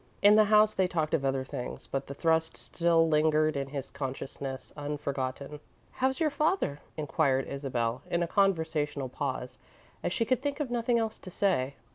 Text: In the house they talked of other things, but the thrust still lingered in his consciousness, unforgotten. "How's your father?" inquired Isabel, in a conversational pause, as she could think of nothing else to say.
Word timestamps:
In 0.23 0.33
the 0.33 0.45
house 0.45 0.73
they 0.73 0.87
talked 0.87 1.13
of 1.13 1.23
other 1.23 1.43
things, 1.43 1.85
but 1.85 2.07
the 2.07 2.15
thrust 2.15 2.57
still 2.57 3.07
lingered 3.07 3.55
in 3.55 3.67
his 3.67 3.91
consciousness, 3.91 4.73
unforgotten. 4.75 5.59
"How's 5.91 6.19
your 6.19 6.31
father?" 6.31 6.79
inquired 6.97 7.45
Isabel, 7.45 8.01
in 8.09 8.23
a 8.23 8.27
conversational 8.27 9.09
pause, 9.09 9.59
as 10.01 10.11
she 10.11 10.25
could 10.25 10.41
think 10.41 10.59
of 10.59 10.71
nothing 10.71 10.97
else 10.97 11.19
to 11.19 11.29
say. 11.29 11.75